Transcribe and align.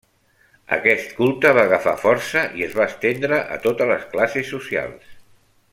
Aquest 0.77 1.11
culte 1.17 1.51
va 1.57 1.65
agafar 1.69 1.93
força 2.05 2.43
i 2.61 2.67
es 2.69 2.73
va 2.79 2.89
estendre 2.93 3.39
a 3.57 3.61
totes 3.67 3.93
les 3.95 4.09
classes 4.15 4.51
socials. 4.57 5.17